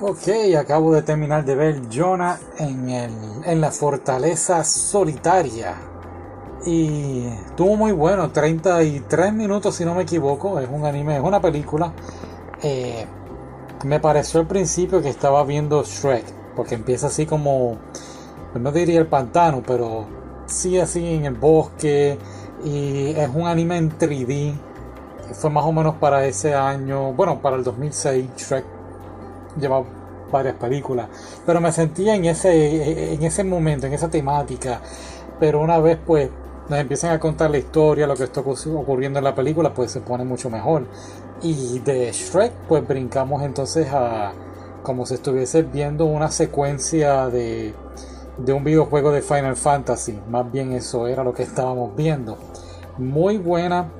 Ok, 0.00 0.28
acabo 0.56 0.94
de 0.94 1.02
terminar 1.02 1.44
de 1.44 1.56
ver 1.56 1.80
Jonah 1.92 2.38
en, 2.56 2.88
el, 2.88 3.10
en 3.44 3.60
la 3.60 3.72
fortaleza 3.72 4.62
solitaria. 4.62 5.74
Y 6.64 7.26
estuvo 7.26 7.74
muy 7.74 7.90
bueno, 7.90 8.30
33 8.30 9.32
minutos 9.32 9.74
si 9.74 9.84
no 9.84 9.96
me 9.96 10.02
equivoco, 10.02 10.60
es 10.60 10.68
un 10.70 10.86
anime, 10.86 11.16
es 11.16 11.22
una 11.22 11.40
película. 11.40 11.92
Eh, 12.62 13.06
me 13.84 13.98
pareció 13.98 14.38
al 14.38 14.46
principio 14.46 15.02
que 15.02 15.08
estaba 15.08 15.42
viendo 15.42 15.82
Shrek, 15.82 16.26
porque 16.54 16.76
empieza 16.76 17.08
así 17.08 17.26
como, 17.26 17.78
no 18.54 18.70
diría 18.70 19.00
el 19.00 19.08
pantano, 19.08 19.64
pero 19.66 20.06
sí 20.46 20.78
así 20.78 21.04
en 21.04 21.24
el 21.24 21.34
bosque. 21.34 22.16
Y 22.64 23.14
es 23.16 23.30
un 23.34 23.48
anime 23.48 23.78
en 23.78 23.98
3D. 23.98 24.54
Fue 25.32 25.50
más 25.50 25.64
o 25.64 25.72
menos 25.72 25.96
para 25.96 26.24
ese 26.24 26.54
año, 26.54 27.12
bueno, 27.14 27.42
para 27.42 27.56
el 27.56 27.64
2006, 27.64 28.30
Shrek 28.36 28.77
lleva 29.58 29.82
varias 30.30 30.54
películas, 30.56 31.08
pero 31.46 31.60
me 31.60 31.72
sentía 31.72 32.14
en 32.14 32.26
ese, 32.26 33.14
en 33.14 33.22
ese 33.22 33.44
momento, 33.44 33.86
en 33.86 33.94
esa 33.94 34.08
temática, 34.08 34.80
pero 35.40 35.60
una 35.60 35.78
vez 35.78 35.98
pues 36.04 36.30
nos 36.68 36.78
empiezan 36.78 37.12
a 37.12 37.18
contar 37.18 37.50
la 37.50 37.58
historia, 37.58 38.06
lo 38.06 38.14
que 38.14 38.24
está 38.24 38.40
ocurriendo 38.40 39.18
en 39.18 39.24
la 39.24 39.34
película, 39.34 39.72
pues 39.72 39.90
se 39.90 40.00
pone 40.00 40.24
mucho 40.24 40.50
mejor. 40.50 40.86
Y 41.40 41.78
de 41.78 42.12
Shrek, 42.12 42.52
pues 42.68 42.86
brincamos 42.86 43.42
entonces 43.42 43.88
a 43.90 44.32
como 44.82 45.06
si 45.06 45.14
estuviese 45.14 45.62
viendo 45.62 46.04
una 46.04 46.30
secuencia 46.30 47.28
de, 47.28 47.74
de 48.38 48.52
un 48.52 48.64
videojuego 48.64 49.12
de 49.12 49.22
Final 49.22 49.56
Fantasy. 49.56 50.18
Más 50.28 50.50
bien 50.50 50.72
eso 50.72 51.06
era 51.06 51.24
lo 51.24 51.32
que 51.32 51.42
estábamos 51.42 51.94
viendo. 51.96 52.38
Muy 52.98 53.38
buena. 53.38 53.90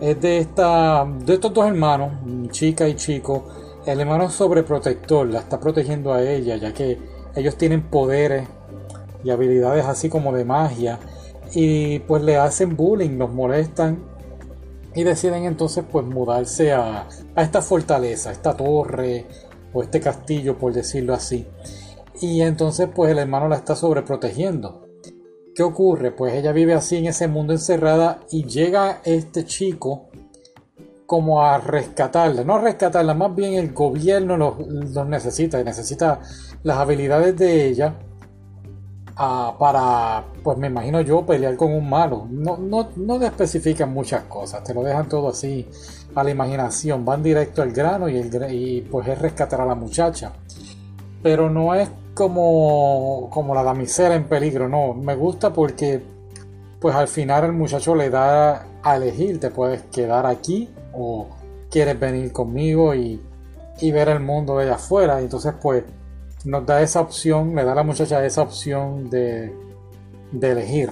Es 0.00 0.20
de 0.20 0.38
esta. 0.38 1.04
de 1.04 1.34
estos 1.34 1.52
dos 1.52 1.66
hermanos, 1.66 2.12
chica 2.50 2.86
y 2.88 2.94
chico 2.94 3.46
el 3.92 4.00
hermano 4.00 4.30
sobreprotector 4.30 5.26
la 5.28 5.40
está 5.40 5.58
protegiendo 5.58 6.12
a 6.12 6.22
ella, 6.22 6.56
ya 6.56 6.74
que 6.74 6.98
ellos 7.34 7.56
tienen 7.56 7.88
poderes 7.88 8.46
y 9.24 9.30
habilidades 9.30 9.86
así 9.86 10.08
como 10.08 10.32
de 10.32 10.44
magia, 10.44 10.98
y 11.54 12.00
pues 12.00 12.22
le 12.22 12.36
hacen 12.36 12.76
bullying, 12.76 13.16
los 13.16 13.32
molestan 13.32 14.04
y 14.94 15.04
deciden 15.04 15.44
entonces 15.44 15.84
pues 15.90 16.04
mudarse 16.04 16.72
a, 16.72 17.08
a 17.34 17.42
esta 17.42 17.62
fortaleza, 17.62 18.30
esta 18.30 18.54
torre 18.54 19.26
o 19.72 19.82
este 19.82 20.00
castillo 20.00 20.58
por 20.58 20.72
decirlo 20.72 21.14
así. 21.14 21.46
Y 22.20 22.42
entonces 22.42 22.88
pues 22.94 23.10
el 23.10 23.18
hermano 23.18 23.48
la 23.48 23.56
está 23.56 23.74
sobreprotegiendo. 23.74 24.86
¿Qué 25.54 25.62
ocurre? 25.62 26.12
Pues 26.12 26.34
ella 26.34 26.52
vive 26.52 26.74
así 26.74 26.96
en 26.96 27.06
ese 27.06 27.26
mundo 27.26 27.52
encerrada 27.52 28.20
y 28.30 28.44
llega 28.44 29.00
este 29.04 29.44
chico 29.44 30.07
como 31.08 31.42
a 31.42 31.56
rescatarla, 31.56 32.44
no 32.44 32.58
rescatarla, 32.58 33.14
más 33.14 33.34
bien 33.34 33.54
el 33.54 33.72
gobierno 33.72 34.36
los, 34.36 35.06
necesita 35.06 35.58
y 35.58 35.64
necesita 35.64 36.20
las 36.64 36.76
habilidades 36.76 37.34
de 37.34 37.66
ella 37.66 37.94
ah, 39.16 39.56
para, 39.58 40.22
pues 40.44 40.58
me 40.58 40.66
imagino 40.66 41.00
yo, 41.00 41.24
pelear 41.24 41.56
con 41.56 41.72
un 41.72 41.88
malo. 41.88 42.26
No, 42.30 42.58
no, 42.58 42.90
no 42.96 43.18
te 43.18 43.24
especifican 43.24 43.90
muchas 43.90 44.24
cosas, 44.24 44.62
te 44.62 44.74
lo 44.74 44.82
dejan 44.82 45.08
todo 45.08 45.30
así 45.30 45.66
a 46.14 46.22
la 46.22 46.30
imaginación, 46.30 47.06
van 47.06 47.22
directo 47.22 47.62
al 47.62 47.72
grano 47.72 48.10
y, 48.10 48.18
el, 48.18 48.86
pues 48.90 49.08
es 49.08 49.18
rescatar 49.18 49.62
a 49.62 49.64
la 49.64 49.74
muchacha. 49.74 50.32
Pero 51.22 51.48
no 51.48 51.74
es 51.74 51.88
como, 52.12 53.30
como 53.30 53.54
la 53.54 53.62
damisela 53.62 54.14
en 54.14 54.28
peligro, 54.28 54.68
no, 54.68 54.92
me 54.92 55.14
gusta 55.14 55.54
porque 55.54 56.02
pues 56.78 56.94
al 56.94 57.08
final 57.08 57.44
el 57.44 57.52
muchacho 57.54 57.94
le 57.94 58.10
da 58.10 58.66
a 58.82 58.96
elegir, 58.96 59.40
te 59.40 59.48
puedes 59.48 59.84
quedar 59.84 60.26
aquí 60.26 60.68
o 60.98 61.28
quieres 61.70 61.98
venir 61.98 62.32
conmigo 62.32 62.94
y, 62.94 63.20
ver 63.80 64.08
el 64.08 64.20
mundo 64.20 64.58
de 64.58 64.64
allá 64.64 64.74
afuera. 64.74 65.20
Y 65.20 65.24
entonces 65.24 65.54
pues 65.60 65.84
nos 66.44 66.66
da 66.66 66.82
esa 66.82 67.00
opción, 67.00 67.54
le 67.54 67.64
da 67.64 67.72
a 67.72 67.74
la 67.76 67.82
muchacha 67.82 68.24
esa 68.24 68.42
opción 68.42 69.08
de, 69.10 69.54
de 70.32 70.50
elegir. 70.50 70.90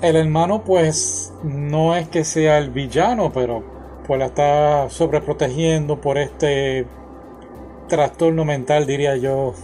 El 0.00 0.16
hermano 0.16 0.64
pues 0.64 1.32
no 1.42 1.96
es 1.96 2.08
que 2.08 2.24
sea 2.24 2.58
el 2.58 2.70
villano, 2.70 3.32
pero 3.32 3.62
pues 4.06 4.18
la 4.18 4.26
está 4.26 4.88
sobreprotegiendo 4.90 6.00
por 6.00 6.18
este 6.18 6.86
trastorno 7.88 8.44
mental, 8.44 8.86
diría 8.86 9.16
yo, 9.16 9.54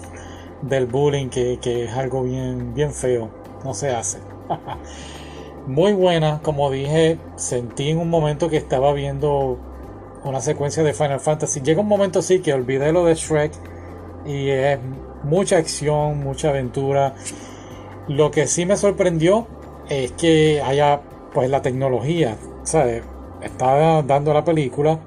del 0.62 0.86
bullying, 0.86 1.28
que, 1.28 1.58
que 1.60 1.84
es 1.84 1.92
algo 1.92 2.22
bien, 2.22 2.74
bien 2.74 2.92
feo. 2.92 3.30
No 3.64 3.74
se 3.74 3.90
hace. 3.90 4.18
muy 5.70 5.92
buena. 5.92 6.40
Como 6.42 6.70
dije, 6.70 7.18
sentí 7.36 7.90
en 7.90 7.98
un 7.98 8.10
momento 8.10 8.50
que 8.50 8.56
estaba 8.56 8.92
viendo 8.92 9.58
una 10.24 10.40
secuencia 10.40 10.82
de 10.82 10.92
Final 10.92 11.20
Fantasy. 11.20 11.60
Llega 11.60 11.80
un 11.80 11.88
momento 11.88 12.22
sí 12.22 12.40
que 12.40 12.52
olvidé 12.52 12.92
lo 12.92 13.04
de 13.04 13.14
Shrek 13.14 13.52
y 14.26 14.50
es 14.50 14.78
mucha 15.22 15.56
acción, 15.58 16.18
mucha 16.18 16.50
aventura. 16.50 17.14
Lo 18.08 18.30
que 18.30 18.46
sí 18.46 18.66
me 18.66 18.76
sorprendió 18.76 19.46
es 19.88 20.12
que 20.12 20.60
haya 20.60 21.00
pues 21.32 21.48
la 21.48 21.62
tecnología, 21.62 22.36
¿sabes? 22.64 23.04
Está 23.40 24.02
dando 24.02 24.34
la 24.34 24.44
película 24.44 24.98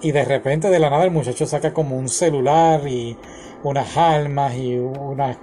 y 0.00 0.12
de 0.12 0.24
repente 0.24 0.70
de 0.70 0.78
la 0.78 0.90
nada 0.90 1.04
el 1.04 1.10
muchacho 1.10 1.44
saca 1.44 1.74
como 1.74 1.96
un 1.96 2.08
celular 2.08 2.86
y 2.86 3.16
unas 3.64 3.96
almas 3.96 4.54
y 4.54 4.78
unas 4.78 5.36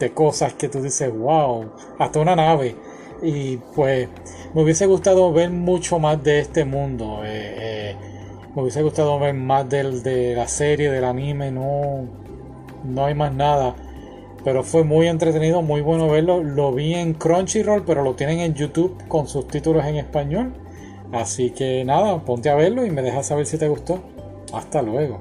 de 0.00 0.12
cosas 0.12 0.54
que 0.54 0.68
tú 0.68 0.82
dices, 0.82 1.16
wow, 1.16 1.70
hasta 1.98 2.18
una 2.18 2.34
nave 2.34 2.74
y 3.22 3.58
pues 3.74 4.08
me 4.54 4.62
hubiese 4.62 4.86
gustado 4.86 5.32
ver 5.32 5.50
mucho 5.50 5.98
más 5.98 6.22
de 6.22 6.40
este 6.40 6.64
mundo. 6.64 7.22
Eh, 7.24 7.54
eh, 7.58 7.96
me 8.54 8.62
hubiese 8.62 8.82
gustado 8.82 9.18
ver 9.18 9.34
más 9.34 9.68
del, 9.68 10.02
de 10.02 10.34
la 10.34 10.48
serie, 10.48 10.90
del 10.90 11.04
anime, 11.04 11.50
no, 11.50 12.06
no 12.84 13.04
hay 13.04 13.14
más 13.14 13.32
nada. 13.32 13.74
Pero 14.42 14.64
fue 14.64 14.84
muy 14.84 15.06
entretenido, 15.06 15.62
muy 15.62 15.82
bueno 15.82 16.08
verlo. 16.08 16.42
Lo 16.42 16.72
vi 16.72 16.94
en 16.94 17.14
Crunchyroll, 17.14 17.84
pero 17.84 18.02
lo 18.02 18.14
tienen 18.14 18.40
en 18.40 18.54
YouTube 18.54 18.96
con 19.06 19.28
sus 19.28 19.46
títulos 19.48 19.84
en 19.84 19.96
español. 19.96 20.54
Así 21.12 21.50
que 21.50 21.84
nada, 21.84 22.24
ponte 22.24 22.48
a 22.48 22.54
verlo 22.54 22.86
y 22.86 22.90
me 22.90 23.02
dejas 23.02 23.26
saber 23.26 23.46
si 23.46 23.58
te 23.58 23.68
gustó. 23.68 24.00
Hasta 24.52 24.82
luego. 24.82 25.20